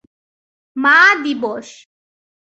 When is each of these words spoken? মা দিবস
মা 0.75 0.97
দিবস 1.23 1.67